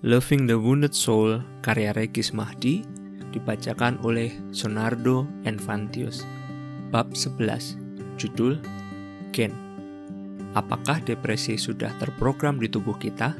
Loving 0.00 0.48
the 0.48 0.56
Wounded 0.56 0.96
Soul 0.96 1.44
karya 1.60 1.92
Regis 1.92 2.32
Mahdi 2.32 2.80
dibacakan 3.36 4.00
oleh 4.00 4.32
Sonardo 4.48 5.28
Enfantius. 5.44 6.24
Bab 6.88 7.12
11, 7.12 7.76
judul 8.16 8.56
Gen. 9.28 9.52
Apakah 10.56 11.04
depresi 11.04 11.60
sudah 11.60 11.92
terprogram 12.00 12.56
di 12.56 12.72
tubuh 12.72 12.96
kita? 12.96 13.36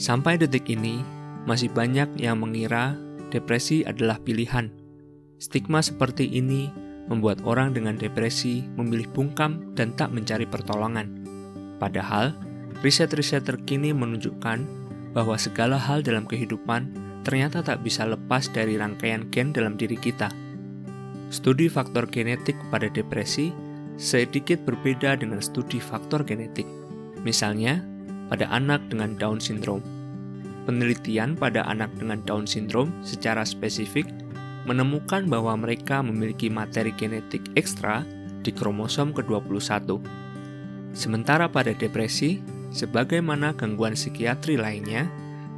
Sampai 0.00 0.40
detik 0.40 0.64
ini, 0.72 1.04
masih 1.44 1.68
banyak 1.68 2.16
yang 2.16 2.40
mengira 2.40 2.96
depresi 3.28 3.84
adalah 3.84 4.16
pilihan. 4.16 4.72
Stigma 5.36 5.84
seperti 5.84 6.24
ini 6.24 6.72
membuat 7.12 7.44
orang 7.44 7.76
dengan 7.76 8.00
depresi 8.00 8.64
memilih 8.80 9.12
bungkam 9.12 9.76
dan 9.76 9.92
tak 9.92 10.08
mencari 10.08 10.48
pertolongan. 10.48 11.20
Padahal, 11.76 12.32
riset-riset 12.80 13.44
terkini 13.44 13.92
menunjukkan 13.92 14.85
bahwa 15.16 15.40
segala 15.40 15.80
hal 15.80 16.04
dalam 16.04 16.28
kehidupan 16.28 16.92
ternyata 17.24 17.64
tak 17.64 17.80
bisa 17.80 18.04
lepas 18.04 18.52
dari 18.52 18.76
rangkaian 18.76 19.24
gen 19.32 19.56
dalam 19.56 19.80
diri 19.80 19.96
kita. 19.96 20.28
Studi 21.32 21.72
faktor 21.72 22.04
genetik 22.04 22.54
pada 22.68 22.92
depresi 22.92 23.50
sedikit 23.96 24.60
berbeda 24.68 25.16
dengan 25.16 25.40
studi 25.40 25.80
faktor 25.80 26.20
genetik. 26.20 26.68
Misalnya, 27.24 27.80
pada 28.28 28.44
anak 28.52 28.84
dengan 28.92 29.16
Down 29.16 29.40
syndrome. 29.40 29.82
Penelitian 30.68 31.34
pada 31.34 31.64
anak 31.64 31.90
dengan 31.96 32.20
Down 32.28 32.44
syndrome 32.44 32.92
secara 33.00 33.42
spesifik 33.42 34.04
menemukan 34.68 35.24
bahwa 35.30 35.56
mereka 35.56 36.04
memiliki 36.04 36.52
materi 36.52 36.92
genetik 36.94 37.42
ekstra 37.56 38.04
di 38.42 38.50
kromosom 38.52 39.14
ke-21. 39.14 39.98
Sementara 40.94 41.46
pada 41.46 41.70
depresi, 41.74 42.42
sebagaimana 42.76 43.56
gangguan 43.56 43.96
psikiatri 43.96 44.60
lainnya, 44.60 45.08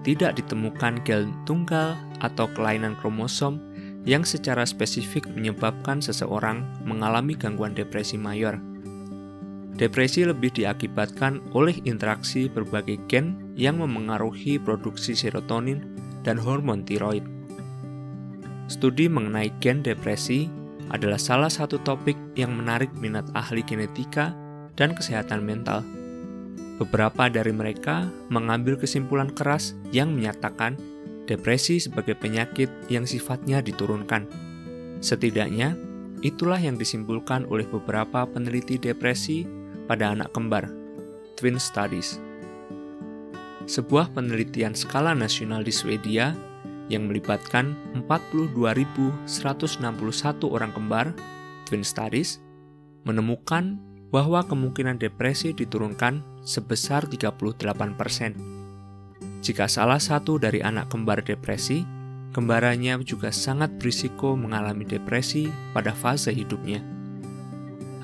tidak 0.07 0.39
ditemukan 0.39 1.03
gel 1.03 1.27
tunggal 1.43 1.99
atau 2.23 2.47
kelainan 2.55 2.95
kromosom 3.03 3.59
yang 4.07 4.23
secara 4.23 4.63
spesifik 4.63 5.27
menyebabkan 5.35 5.99
seseorang 5.99 6.63
mengalami 6.87 7.35
gangguan 7.35 7.75
depresi 7.75 8.15
mayor. 8.15 8.57
Depresi 9.75 10.27
lebih 10.27 10.55
diakibatkan 10.55 11.43
oleh 11.55 11.79
interaksi 11.87 12.47
berbagai 12.51 12.99
gen 13.11 13.55
yang 13.55 13.79
memengaruhi 13.83 14.59
produksi 14.59 15.15
serotonin 15.15 15.83
dan 16.23 16.39
hormon 16.39 16.83
tiroid. 16.87 17.23
Studi 18.67 19.07
mengenai 19.07 19.55
gen 19.63 19.83
depresi 19.83 20.51
adalah 20.91 21.21
salah 21.21 21.53
satu 21.53 21.79
topik 21.85 22.17
yang 22.35 22.57
menarik 22.57 22.91
minat 22.99 23.29
ahli 23.37 23.61
genetika 23.63 24.33
dan 24.75 24.97
kesehatan 24.97 25.45
mental. 25.45 25.85
Beberapa 26.79 27.27
dari 27.27 27.51
mereka 27.51 28.07
mengambil 28.31 28.79
kesimpulan 28.79 29.35
keras 29.35 29.75
yang 29.91 30.15
menyatakan 30.15 30.79
depresi 31.27 31.83
sebagai 31.83 32.15
penyakit 32.15 32.71
yang 32.87 33.03
sifatnya 33.03 33.59
diturunkan. 33.59 34.31
Setidaknya, 35.03 35.75
itulah 36.23 36.59
yang 36.59 36.79
disimpulkan 36.79 37.47
oleh 37.51 37.67
beberapa 37.67 38.25
peneliti 38.27 38.79
depresi 38.79 39.43
pada 39.91 40.15
anak 40.15 40.31
kembar, 40.31 40.71
Twin 41.35 41.59
Studies. 41.59 42.23
Sebuah 43.69 44.17
penelitian 44.17 44.73
skala 44.73 45.13
nasional 45.13 45.61
di 45.61 45.75
Swedia 45.75 46.33
yang 46.89 47.11
melibatkan 47.11 47.77
42.161 48.01 49.29
orang 50.49 50.73
kembar, 50.73 51.13
Twin 51.69 51.85
Studies, 51.85 52.41
menemukan 53.05 53.77
bahwa 54.09 54.41
kemungkinan 54.45 54.97
depresi 54.97 55.53
diturunkan 55.53 56.25
sebesar 56.41 57.05
38%. 57.05 58.59
Jika 59.45 59.69
salah 59.69 60.01
satu 60.01 60.41
dari 60.41 60.65
anak 60.65 60.89
kembar 60.91 61.21
depresi, 61.21 61.85
kembarannya 62.33 62.99
juga 63.05 63.31
sangat 63.31 63.77
berisiko 63.77 64.35
mengalami 64.35 64.89
depresi 64.89 65.53
pada 65.77 65.93
fase 65.93 66.33
hidupnya. 66.33 66.81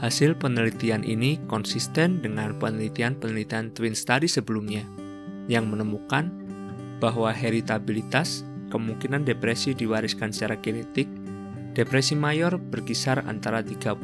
Hasil 0.05 0.37
penelitian 0.37 1.01
ini 1.01 1.41
konsisten 1.49 2.21
dengan 2.21 2.53
penelitian-penelitian 2.61 3.73
Twin 3.73 3.97
Study 3.97 4.29
sebelumnya, 4.29 4.85
yang 5.49 5.65
menemukan 5.73 6.29
bahwa 7.01 7.33
heritabilitas 7.33 8.45
kemungkinan 8.69 9.25
depresi 9.25 9.73
diwariskan 9.73 10.35
secara 10.35 10.61
genetik 10.61 11.09
Depresi 11.75 12.15
mayor 12.15 12.55
berkisar 12.55 13.27
antara 13.27 13.59
35 13.59 13.99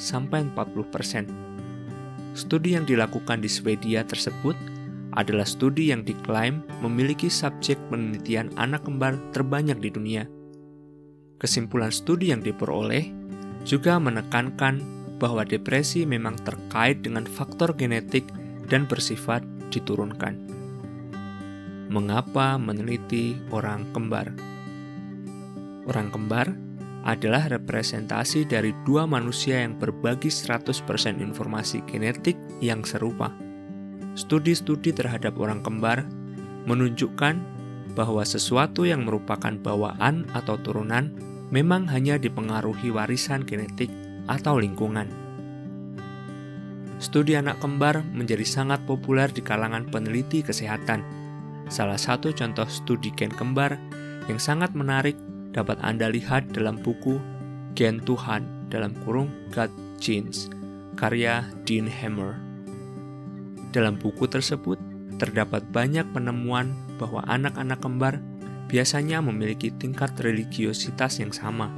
sampai 0.00 0.48
40 0.48 0.88
persen. 0.88 1.28
Studi 2.32 2.72
yang 2.72 2.88
dilakukan 2.88 3.44
di 3.44 3.52
Swedia 3.52 4.00
tersebut 4.00 4.56
adalah 5.12 5.44
studi 5.44 5.92
yang 5.92 6.08
diklaim 6.08 6.64
memiliki 6.80 7.28
subjek 7.28 7.76
penelitian 7.92 8.48
anak 8.56 8.88
kembar 8.88 9.12
terbanyak 9.36 9.76
di 9.76 9.92
dunia. 9.92 10.24
Kesimpulan 11.36 11.92
studi 11.92 12.32
yang 12.32 12.40
diperoleh 12.40 13.12
juga 13.68 14.00
menekankan 14.00 14.80
bahwa 15.20 15.44
depresi 15.44 16.08
memang 16.08 16.40
terkait 16.48 17.04
dengan 17.04 17.28
faktor 17.28 17.76
genetik 17.76 18.24
dan 18.72 18.88
bersifat 18.88 19.44
diturunkan. 19.68 20.32
Mengapa 21.92 22.56
meneliti 22.56 23.36
orang 23.52 23.84
kembar? 23.92 24.32
Orang 25.86 26.08
kembar 26.08 26.65
adalah 27.06 27.46
representasi 27.46 28.50
dari 28.50 28.74
dua 28.82 29.06
manusia 29.06 29.62
yang 29.62 29.78
berbagi 29.78 30.26
100% 30.26 30.82
informasi 31.22 31.86
genetik 31.86 32.34
yang 32.58 32.82
serupa. 32.82 33.30
Studi-studi 34.18 34.90
terhadap 34.90 35.38
orang 35.38 35.62
kembar 35.62 36.02
menunjukkan 36.66 37.38
bahwa 37.94 38.26
sesuatu 38.26 38.82
yang 38.82 39.06
merupakan 39.06 39.54
bawaan 39.54 40.26
atau 40.34 40.58
turunan 40.58 41.14
memang 41.54 41.86
hanya 41.86 42.18
dipengaruhi 42.18 42.90
warisan 42.90 43.46
genetik 43.46 43.88
atau 44.26 44.58
lingkungan. 44.58 45.06
Studi 46.98 47.38
anak 47.38 47.62
kembar 47.62 48.02
menjadi 48.10 48.42
sangat 48.42 48.82
populer 48.82 49.30
di 49.30 49.44
kalangan 49.46 49.86
peneliti 49.86 50.42
kesehatan. 50.42 51.06
Salah 51.70 52.00
satu 52.00 52.34
contoh 52.34 52.66
studi 52.66 53.14
gen 53.14 53.30
kembar 53.30 53.78
yang 54.26 54.40
sangat 54.42 54.74
menarik 54.74 55.14
dapat 55.56 55.80
Anda 55.80 56.12
lihat 56.12 56.52
dalam 56.52 56.76
buku 56.84 57.16
Gen 57.72 58.04
Tuhan 58.04 58.68
dalam 58.68 58.92
kurung 59.02 59.32
God 59.56 59.72
Genes 59.96 60.52
karya 61.00 61.48
Dean 61.64 61.88
Hammer. 61.88 62.36
Dalam 63.72 63.96
buku 63.96 64.28
tersebut 64.28 64.76
terdapat 65.16 65.64
banyak 65.72 66.04
penemuan 66.12 66.76
bahwa 67.00 67.24
anak-anak 67.24 67.80
kembar 67.80 68.20
biasanya 68.68 69.24
memiliki 69.24 69.72
tingkat 69.72 70.12
religiositas 70.20 71.20
yang 71.20 71.32
sama. 71.32 71.72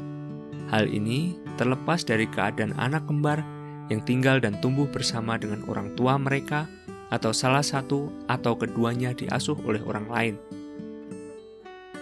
Hal 0.70 0.90
ini 0.90 1.38
terlepas 1.56 2.02
dari 2.02 2.26
keadaan 2.26 2.74
anak 2.78 3.06
kembar 3.06 3.42
yang 3.88 4.04
tinggal 4.04 4.38
dan 4.38 4.58
tumbuh 4.60 4.86
bersama 4.90 5.38
dengan 5.40 5.64
orang 5.66 5.94
tua 5.96 6.18
mereka 6.20 6.68
atau 7.08 7.32
salah 7.32 7.64
satu 7.64 8.12
atau 8.28 8.52
keduanya 8.54 9.16
diasuh 9.16 9.56
oleh 9.64 9.80
orang 9.80 10.06
lain. 10.12 10.34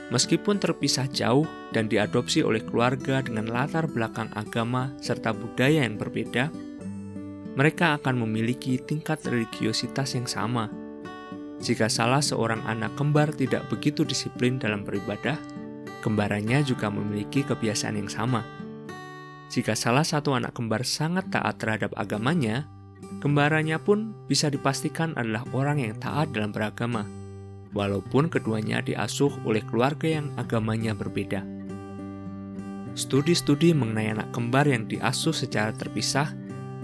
Meskipun 0.06 0.62
terpisah 0.62 1.10
jauh 1.10 1.50
dan 1.74 1.90
diadopsi 1.90 2.38
oleh 2.46 2.62
keluarga 2.62 3.18
dengan 3.26 3.50
latar 3.50 3.90
belakang 3.90 4.30
agama 4.38 4.94
serta 5.02 5.34
budaya 5.34 5.82
yang 5.82 5.98
berbeda, 5.98 6.46
mereka 7.58 7.98
akan 7.98 8.22
memiliki 8.22 8.78
tingkat 8.78 9.26
religiositas 9.26 10.14
yang 10.14 10.30
sama. 10.30 10.70
Jika 11.58 11.90
salah 11.90 12.22
seorang 12.22 12.62
anak 12.70 12.94
kembar 12.94 13.34
tidak 13.34 13.66
begitu 13.66 14.06
disiplin 14.06 14.62
dalam 14.62 14.86
beribadah, 14.86 15.40
kembarannya 16.06 16.62
juga 16.62 16.86
memiliki 16.86 17.42
kebiasaan 17.42 17.98
yang 17.98 18.12
sama. 18.12 18.46
Jika 19.50 19.74
salah 19.74 20.06
satu 20.06 20.38
anak 20.38 20.54
kembar 20.54 20.86
sangat 20.86 21.34
taat 21.34 21.58
terhadap 21.58 21.90
agamanya, 21.98 22.70
kembarannya 23.18 23.80
pun 23.82 24.14
bisa 24.30 24.52
dipastikan 24.52 25.18
adalah 25.18 25.42
orang 25.50 25.82
yang 25.82 25.98
taat 25.98 26.30
dalam 26.30 26.54
beragama 26.54 27.25
walaupun 27.76 28.32
keduanya 28.32 28.80
diasuh 28.80 29.28
oleh 29.44 29.60
keluarga 29.68 30.16
yang 30.16 30.32
agamanya 30.40 30.96
berbeda. 30.96 31.44
Studi-studi 32.96 33.76
mengenai 33.76 34.16
anak 34.16 34.32
kembar 34.32 34.64
yang 34.64 34.88
diasuh 34.88 35.36
secara 35.36 35.76
terpisah 35.76 36.32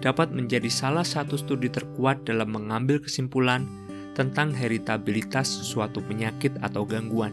dapat 0.04 0.28
menjadi 0.28 0.68
salah 0.68 1.08
satu 1.08 1.40
studi 1.40 1.72
terkuat 1.72 2.28
dalam 2.28 2.52
mengambil 2.52 3.00
kesimpulan 3.00 3.64
tentang 4.12 4.52
heritabilitas 4.52 5.48
suatu 5.48 6.04
penyakit 6.04 6.52
atau 6.60 6.84
gangguan. 6.84 7.32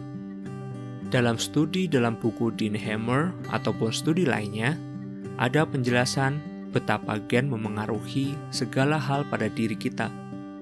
Dalam 1.11 1.35
studi 1.35 1.91
dalam 1.91 2.15
buku 2.15 2.55
Dean 2.55 2.77
Hammer 2.79 3.35
ataupun 3.51 3.91
studi 3.91 4.23
lainnya, 4.23 4.79
ada 5.35 5.67
penjelasan 5.67 6.39
betapa 6.71 7.19
gen 7.27 7.51
memengaruhi 7.51 8.37
segala 8.53 8.95
hal 8.95 9.27
pada 9.27 9.51
diri 9.51 9.75
kita, 9.75 10.07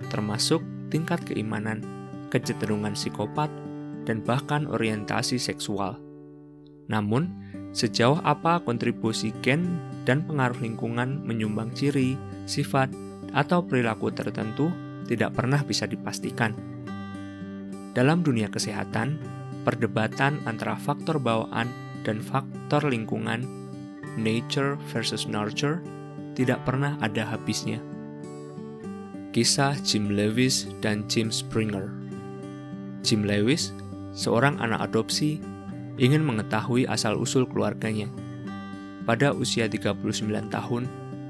termasuk 0.09 0.63
tingkat 0.89 1.21
keimanan 1.27 1.96
kecenderungan 2.29 2.94
psikopat, 2.94 3.50
dan 4.07 4.24
bahkan 4.24 4.63
orientasi 4.71 5.35
seksual. 5.35 6.00
Namun, 6.88 7.27
sejauh 7.75 8.24
apa 8.24 8.63
kontribusi 8.63 9.35
gen 9.44 9.77
dan 10.07 10.24
pengaruh 10.24 10.57
lingkungan 10.63 11.19
menyumbang 11.27 11.75
ciri, 11.75 12.15
sifat, 12.47 12.88
atau 13.35 13.59
perilaku 13.59 14.07
tertentu 14.15 14.71
tidak 15.12 15.35
pernah 15.35 15.59
bisa 15.63 15.83
dipastikan. 15.83 16.56
Dalam 17.91 18.24
dunia 18.24 18.47
kesehatan, 18.47 19.19
perdebatan 19.68 20.39
antara 20.47 20.80
faktor 20.80 21.19
bawaan 21.19 21.68
dan 22.07 22.23
faktor 22.23 22.88
lingkungan, 22.88 23.44
nature 24.15 24.80
versus 24.95 25.27
nurture, 25.27 25.83
tidak 26.39 26.63
pernah 26.63 26.95
ada 27.03 27.27
habisnya. 27.27 27.83
Kisah 29.35 29.75
Jim 29.83 30.15
Lewis 30.15 30.69
dan 30.80 31.03
Jim 31.12 31.33
Springer 31.33 31.96
Jim 33.07 33.24
Lewis, 33.24 33.71
seorang 34.12 34.59
anak 34.59 34.92
adopsi, 34.92 35.39
ingin 35.95 36.27
mengetahui 36.27 36.83
asal-usul 36.92 37.48
keluarganya. 37.48 38.12
Pada 39.07 39.31
usia 39.31 39.71
39 39.71 40.04
tahun, 40.51 40.83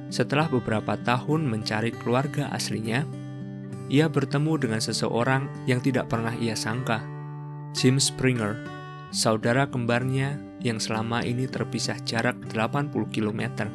setelah 0.10 0.50
beberapa 0.50 0.98
tahun 0.98 1.46
mencari 1.46 1.94
keluarga 1.94 2.50
aslinya, 2.50 3.06
ia 3.94 4.10
bertemu 4.10 4.58
dengan 4.58 4.82
seseorang 4.82 5.46
yang 5.70 5.78
tidak 5.86 6.10
pernah 6.10 6.34
ia 6.34 6.58
sangka– 6.58 7.06
Jim 7.78 8.02
Springer, 8.02 8.58
saudara 9.14 9.70
kembarnya 9.70 10.42
yang 10.66 10.82
selama 10.82 11.22
ini 11.22 11.46
terpisah 11.46 12.02
jarak 12.02 12.34
80 12.50 12.90
km. 13.14 13.70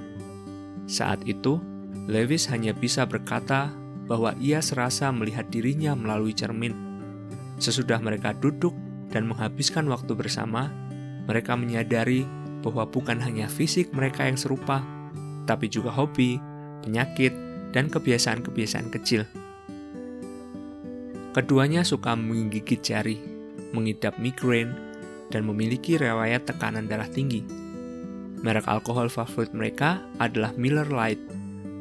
Saat 0.91 1.23
itu, 1.23 1.63
Lewis 2.11 2.51
hanya 2.51 2.75
bisa 2.75 3.07
berkata 3.07 3.71
bahwa 4.11 4.35
ia 4.43 4.59
serasa 4.59 5.15
melihat 5.15 5.47
dirinya 5.55 5.95
melalui 5.95 6.35
cermin. 6.35 6.92
Sesudah 7.62 8.03
mereka 8.03 8.35
duduk 8.35 8.75
dan 9.14 9.31
menghabiskan 9.31 9.87
waktu 9.87 10.19
bersama, 10.19 10.67
mereka 11.31 11.55
menyadari 11.55 12.26
bahwa 12.59 12.82
bukan 12.91 13.23
hanya 13.23 13.47
fisik 13.47 13.94
mereka 13.94 14.26
yang 14.26 14.35
serupa, 14.35 14.82
tapi 15.47 15.70
juga 15.70 15.94
hobi, 15.94 16.43
penyakit, 16.82 17.31
dan 17.70 17.87
kebiasaan-kebiasaan 17.87 18.91
kecil. 18.91 19.23
Keduanya 21.38 21.87
suka 21.87 22.19
menggigit 22.19 22.82
jari, 22.82 23.23
mengidap 23.70 24.19
migrain, 24.19 24.75
dan 25.31 25.47
memiliki 25.47 25.94
riwayat 25.94 26.43
tekanan 26.50 26.91
darah 26.91 27.06
tinggi. 27.06 27.47
Merek 28.43 28.67
alkohol 28.67 29.06
favorit 29.06 29.55
mereka 29.55 30.03
adalah 30.19 30.50
Miller 30.58 30.91
Lite, 30.91 31.31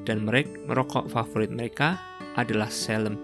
dan 0.06 0.30
merek 0.30 0.46
merokok 0.70 1.10
favorit 1.10 1.50
mereka 1.50 1.98
adalah 2.38 2.70
Salem. 2.70 3.18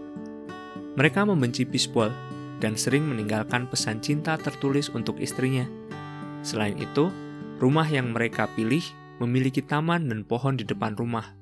Mereka 0.98 1.21
membenci 1.30 1.62
bisbol 1.62 2.10
dan 2.57 2.74
sering 2.74 3.06
meninggalkan 3.06 3.69
pesan 3.69 4.01
cinta 4.01 4.36
tertulis 4.38 4.89
untuk 4.94 5.18
istrinya. 5.21 5.65
Selain 6.42 6.77
itu, 6.77 7.09
rumah 7.62 7.86
yang 7.86 8.13
mereka 8.13 8.50
pilih 8.57 8.81
memiliki 9.18 9.65
taman 9.65 10.09
dan 10.09 10.21
pohon 10.25 10.57
di 10.57 10.65
depan 10.65 10.94
rumah. 10.98 11.33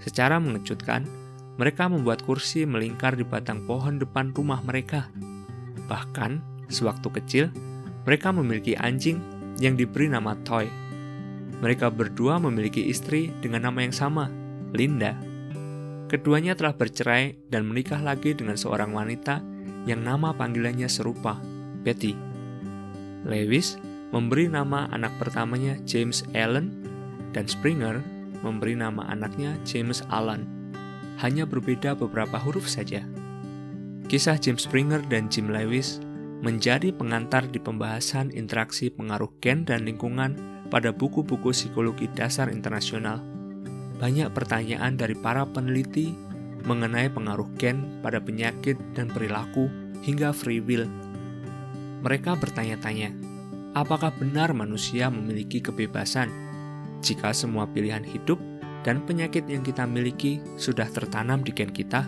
Secara 0.00 0.36
mengejutkan, 0.40 1.08
mereka 1.56 1.88
membuat 1.88 2.20
kursi 2.24 2.68
melingkar 2.68 3.16
di 3.16 3.24
batang 3.24 3.64
pohon 3.64 3.96
depan 3.96 4.32
rumah 4.36 4.60
mereka. 4.60 5.08
Bahkan, 5.88 6.56
Sewaktu 6.66 7.08
kecil, 7.22 7.44
mereka 8.02 8.34
memiliki 8.34 8.74
anjing 8.74 9.22
yang 9.62 9.78
diberi 9.78 10.10
nama 10.10 10.34
Toy. 10.42 10.66
Mereka 11.62 11.94
berdua 11.94 12.42
memiliki 12.42 12.90
istri 12.90 13.30
dengan 13.38 13.70
nama 13.70 13.86
yang 13.86 13.94
sama, 13.94 14.28
Linda. 14.74 15.14
Keduanya 16.10 16.54
telah 16.54 16.74
bercerai 16.74 17.50
dan 17.50 17.66
menikah 17.66 17.98
lagi 18.02 18.34
dengan 18.34 18.58
seorang 18.58 18.94
wanita 18.94 19.42
yang 19.86 20.02
nama 20.02 20.34
panggilannya 20.34 20.90
serupa, 20.90 21.38
Betty. 21.86 22.12
Lewis 23.26 23.78
memberi 24.10 24.46
nama 24.50 24.90
anak 24.90 25.14
pertamanya 25.18 25.78
James 25.86 26.26
Allen 26.34 26.70
dan 27.34 27.46
Springer 27.46 28.02
memberi 28.42 28.78
nama 28.78 29.06
anaknya 29.10 29.56
James 29.66 30.04
Allen. 30.12 30.46
Hanya 31.18 31.48
berbeda 31.48 31.96
beberapa 31.96 32.36
huruf 32.36 32.68
saja. 32.68 33.02
Kisah 34.06 34.38
James 34.38 34.62
Springer 34.62 35.02
dan 35.10 35.26
Jim 35.32 35.50
Lewis 35.50 35.98
menjadi 36.44 36.92
pengantar 36.92 37.48
di 37.48 37.58
pembahasan 37.58 38.30
interaksi 38.30 38.92
pengaruh 38.92 39.32
gen 39.40 39.64
dan 39.64 39.88
lingkungan 39.88 40.36
pada 40.68 40.92
buku-buku 40.92 41.50
psikologi 41.50 42.06
dasar 42.12 42.52
internasional. 42.52 43.18
Banyak 43.96 44.30
pertanyaan 44.36 44.94
dari 45.00 45.16
para 45.16 45.48
peneliti 45.48 46.12
mengenai 46.66 47.06
pengaruh 47.08 47.46
gen 47.56 48.02
pada 48.02 48.18
penyakit 48.18 48.74
dan 48.92 49.06
perilaku 49.06 49.70
hingga 50.02 50.34
free 50.34 50.58
will. 50.58 50.84
Mereka 52.02 52.36
bertanya-tanya, 52.36 53.14
apakah 53.78 54.10
benar 54.18 54.50
manusia 54.52 55.06
memiliki 55.08 55.62
kebebasan 55.62 56.28
jika 57.00 57.30
semua 57.30 57.70
pilihan 57.70 58.02
hidup 58.02 58.36
dan 58.82 59.02
penyakit 59.06 59.46
yang 59.46 59.62
kita 59.62 59.86
miliki 59.86 60.42
sudah 60.58 60.90
tertanam 60.90 61.46
di 61.46 61.54
gen 61.54 61.70
kita? 61.70 62.02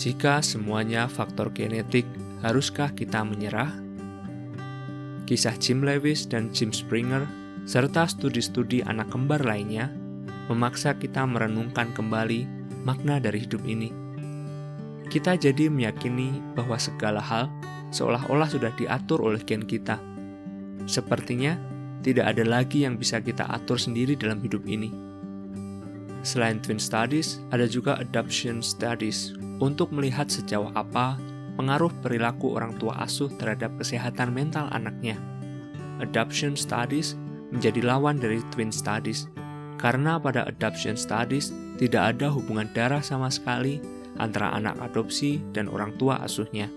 Jika 0.00 0.40
semuanya 0.40 1.08
faktor 1.08 1.52
genetik 1.52 2.08
Haruskah 2.40 2.96
kita 2.96 3.20
menyerah? 3.20 3.68
Kisah 5.28 5.60
Jim 5.60 5.84
Lewis 5.84 6.24
dan 6.24 6.48
Jim 6.56 6.72
Springer, 6.72 7.28
serta 7.68 8.08
studi-studi 8.08 8.80
anak 8.80 9.12
kembar 9.12 9.44
lainnya, 9.44 9.92
memaksa 10.48 10.96
kita 10.96 11.28
merenungkan 11.28 11.92
kembali 11.92 12.59
makna 12.82 13.20
dari 13.20 13.44
hidup 13.44 13.62
ini. 13.64 13.92
Kita 15.10 15.34
jadi 15.34 15.66
meyakini 15.66 16.38
bahwa 16.54 16.78
segala 16.78 17.18
hal 17.18 17.50
seolah-olah 17.90 18.46
sudah 18.46 18.70
diatur 18.78 19.18
oleh 19.26 19.42
gen 19.42 19.66
kita. 19.66 19.98
Sepertinya 20.86 21.58
tidak 22.00 22.32
ada 22.36 22.44
lagi 22.46 22.86
yang 22.86 22.96
bisa 22.96 23.20
kita 23.20 23.44
atur 23.50 23.76
sendiri 23.76 24.14
dalam 24.16 24.40
hidup 24.40 24.64
ini. 24.64 24.88
Selain 26.20 26.60
twin 26.60 26.78
studies, 26.78 27.40
ada 27.48 27.64
juga 27.64 27.96
adoption 27.96 28.60
studies 28.60 29.32
untuk 29.60 29.88
melihat 29.92 30.28
sejauh 30.28 30.68
apa 30.76 31.16
pengaruh 31.56 31.92
perilaku 32.00 32.56
orang 32.56 32.76
tua 32.80 32.96
asuh 33.04 33.28
terhadap 33.36 33.72
kesehatan 33.80 34.32
mental 34.32 34.68
anaknya. 34.72 35.16
Adoption 36.00 36.56
studies 36.56 37.16
menjadi 37.52 37.84
lawan 37.84 38.16
dari 38.16 38.40
twin 38.52 38.72
studies, 38.72 39.28
karena 39.80 40.20
pada 40.20 40.44
adoption 40.44 40.92
studies 40.94 41.56
tidak 41.80 42.14
ada 42.14 42.28
hubungan 42.28 42.68
darah 42.76 43.00
sama 43.00 43.32
sekali 43.32 43.80
antara 44.20 44.52
anak 44.52 44.76
adopsi 44.84 45.40
dan 45.56 45.72
orang 45.72 45.96
tua 45.96 46.20
asuhnya. 46.20 46.68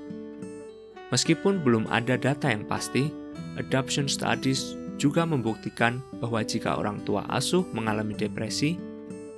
Meskipun 1.11 1.59
belum 1.61 1.85
ada 1.91 2.15
data 2.15 2.47
yang 2.47 2.63
pasti, 2.63 3.11
adoption 3.59 4.07
studies 4.07 4.79
juga 4.95 5.27
membuktikan 5.27 5.99
bahwa 6.23 6.39
jika 6.41 6.79
orang 6.79 7.03
tua 7.03 7.27
asuh 7.27 7.67
mengalami 7.75 8.15
depresi, 8.15 8.79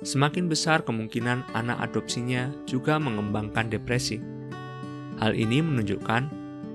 semakin 0.06 0.46
besar 0.46 0.86
kemungkinan 0.86 1.42
anak 1.58 1.90
adopsinya 1.90 2.54
juga 2.70 3.02
mengembangkan 3.02 3.66
depresi. 3.66 4.22
Hal 5.18 5.34
ini 5.34 5.58
menunjukkan 5.58 6.22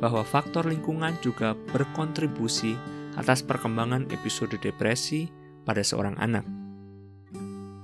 bahwa 0.04 0.28
faktor 0.28 0.68
lingkungan 0.68 1.16
juga 1.24 1.56
berkontribusi 1.72 2.76
atas 3.16 3.40
perkembangan 3.46 4.10
episode 4.12 4.58
depresi 4.60 5.32
pada 5.64 5.86
seorang 5.86 6.18
anak. 6.18 6.61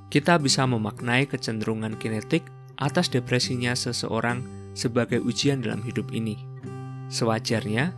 Kita 0.07 0.39
bisa 0.39 0.63
memaknai 0.63 1.27
kecenderungan 1.27 1.99
kinetik 1.99 2.47
atas 2.79 3.11
depresinya 3.11 3.75
seseorang 3.75 4.45
sebagai 4.77 5.19
ujian 5.19 5.59
dalam 5.59 5.83
hidup 5.83 6.13
ini. 6.15 6.39
Sewajarnya, 7.11 7.91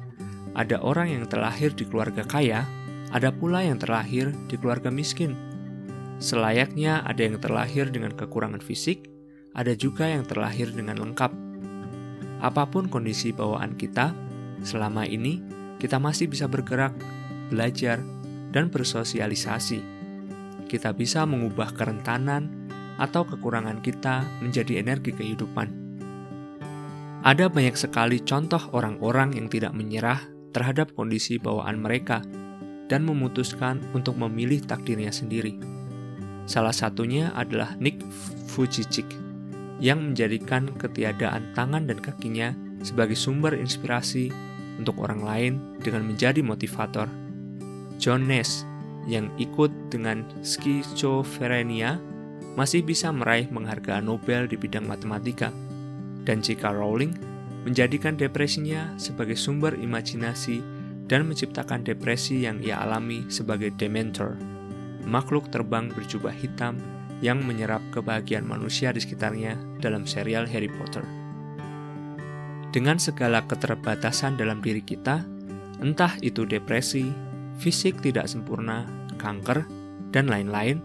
ada 0.57 0.77
orang 0.81 1.13
yang 1.13 1.25
terlahir 1.29 1.75
di 1.75 1.85
keluarga 1.85 2.25
kaya, 2.25 2.65
ada 3.13 3.29
pula 3.29 3.61
yang 3.61 3.77
terlahir 3.77 4.33
di 4.49 4.55
keluarga 4.57 4.89
miskin. 4.89 5.37
Selayaknya 6.17 7.05
ada 7.05 7.21
yang 7.21 7.37
terlahir 7.37 7.93
dengan 7.93 8.11
kekurangan 8.17 8.59
fisik, 8.59 9.05
ada 9.53 9.77
juga 9.77 10.09
yang 10.09 10.25
terlahir 10.25 10.69
dengan 10.73 10.97
lengkap 10.99 11.49
apa 12.39 12.63
pun 12.71 12.87
kondisi 12.87 13.35
bawaan 13.35 13.75
kita, 13.75 14.15
selama 14.63 15.03
ini 15.03 15.43
kita 15.79 15.99
masih 15.99 16.31
bisa 16.31 16.47
bergerak, 16.47 16.95
belajar, 17.51 17.99
dan 18.55 18.71
bersosialisasi. 18.71 19.98
Kita 20.69 20.93
bisa 20.93 21.25
mengubah 21.25 21.73
kerentanan 21.73 22.69
atau 23.01 23.25
kekurangan 23.25 23.81
kita 23.81 24.21
menjadi 24.37 24.85
energi 24.85 25.09
kehidupan. 25.09 25.89
Ada 27.25 27.49
banyak 27.51 27.75
sekali 27.75 28.21
contoh 28.23 28.61
orang-orang 28.71 29.35
yang 29.35 29.49
tidak 29.49 29.73
menyerah 29.73 30.21
terhadap 30.53 30.93
kondisi 30.93 31.35
bawaan 31.41 31.81
mereka 31.81 32.23
dan 32.87 33.03
memutuskan 33.03 33.81
untuk 33.91 34.15
memilih 34.15 34.61
takdirnya 34.63 35.11
sendiri. 35.11 35.57
Salah 36.49 36.73
satunya 36.73 37.29
adalah 37.33 37.77
Nick 37.77 38.01
Vujicic 38.53 39.05
yang 39.77 40.11
menjadikan 40.11 40.73
ketiadaan 40.75 41.53
tangan 41.53 41.87
dan 41.87 41.99
kakinya 42.01 42.51
sebagai 42.81 43.15
sumber 43.15 43.55
inspirasi 43.55 44.31
untuk 44.79 44.97
orang 45.03 45.21
lain 45.21 45.53
dengan 45.83 46.07
menjadi 46.07 46.39
motivator. 46.39 47.07
John 47.99 48.31
Nash 48.31 48.63
yang 49.07 49.31
ikut 49.39 49.71
dengan 49.93 50.25
skizofrenia 50.41 52.01
masih 52.59 52.83
bisa 52.83 53.13
meraih 53.13 53.47
penghargaan 53.47 54.09
Nobel 54.09 54.49
di 54.49 54.59
bidang 54.59 54.83
matematika, 54.83 55.53
dan 56.27 56.43
J.K. 56.43 56.75
Rowling 56.75 57.15
menjadikan 57.63 58.19
depresinya 58.19 58.91
sebagai 58.99 59.39
sumber 59.39 59.75
imajinasi 59.77 60.59
dan 61.09 61.25
menciptakan 61.25 61.81
depresi 61.83 62.45
yang 62.45 62.61
ia 62.61 62.81
alami 62.81 63.25
sebagai 63.27 63.73
Dementor, 63.75 64.37
makhluk 65.07 65.49
terbang 65.49 65.89
berjubah 65.89 66.33
hitam 66.33 66.77
yang 67.19 67.43
menyerap 67.43 67.83
kebahagiaan 67.91 68.47
manusia 68.47 68.95
di 68.95 69.03
sekitarnya 69.03 69.59
dalam 69.83 70.07
serial 70.07 70.47
Harry 70.47 70.71
Potter. 70.71 71.03
Dengan 72.69 73.01
segala 73.01 73.41
keterbatasan 73.49 74.37
dalam 74.37 74.61
diri 74.61 74.85
kita, 74.85 75.25
entah 75.81 76.13
itu 76.21 76.45
depresi, 76.45 77.09
fisik 77.59 77.99
tidak 77.99 78.31
sempurna, 78.31 78.87
kanker, 79.19 79.67
dan 80.15 80.31
lain-lain, 80.31 80.79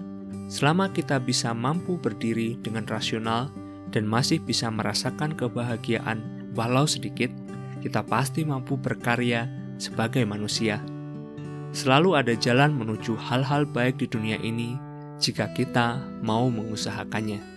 selama 0.50 0.90
kita 0.90 1.22
bisa 1.22 1.54
mampu 1.54 1.96
berdiri 1.96 2.58
dengan 2.60 2.84
rasional 2.84 3.48
dan 3.94 4.04
masih 4.04 4.42
bisa 4.42 4.68
merasakan 4.68 5.32
kebahagiaan 5.38 6.50
walau 6.58 6.84
sedikit, 6.84 7.30
kita 7.80 8.02
pasti 8.02 8.42
mampu 8.42 8.74
berkarya 8.74 9.46
sebagai 9.78 10.26
manusia. 10.26 10.82
Selalu 11.74 12.18
ada 12.18 12.34
jalan 12.34 12.74
menuju 12.74 13.18
hal-hal 13.18 13.66
baik 13.66 13.98
di 14.02 14.06
dunia 14.06 14.38
ini 14.42 14.78
jika 15.18 15.50
kita 15.54 16.02
mau 16.22 16.46
mengusahakannya. 16.50 17.53